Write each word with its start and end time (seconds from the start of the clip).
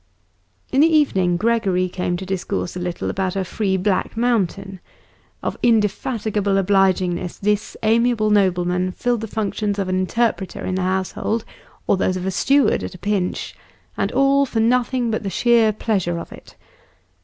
In 0.71 0.81
the 0.81 0.87
evening 0.91 1.37
Gregory 1.37 1.87
came 1.87 2.17
to 2.17 2.25
discourse 2.25 2.75
a 2.75 2.79
little 2.79 3.11
about 3.11 3.35
a 3.35 3.45
free 3.45 3.77
Black 3.77 4.17
Mountain. 4.17 4.79
Of 5.43 5.59
indefatigable 5.61 6.57
obligingness, 6.57 7.37
this 7.37 7.77
amiable 7.83 8.31
nobleman 8.31 8.93
filled 8.93 9.21
the 9.21 9.27
functions 9.27 9.77
of 9.77 9.89
an 9.89 9.99
interpreter 9.99 10.65
in 10.65 10.73
the 10.73 10.81
household, 10.81 11.45
or 11.85 11.97
those 11.97 12.17
of 12.17 12.25
a 12.25 12.31
steward 12.31 12.83
at 12.83 12.95
a 12.95 12.97
pinch, 12.97 13.53
and 13.95 14.11
all 14.11 14.47
for 14.47 14.59
nothing 14.59 15.11
for 15.11 15.19
the 15.19 15.29
sheer 15.29 15.71
pleasure 15.71 16.17
of 16.17 16.31
it. 16.31 16.55